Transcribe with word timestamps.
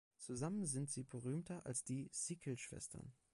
Zusammen 0.17 0.65
sind 0.65 0.89
sie 0.89 1.03
berühmter 1.03 1.63
als 1.63 1.83
die 1.83 2.09
Sikkil-Schwestern. 2.11 3.13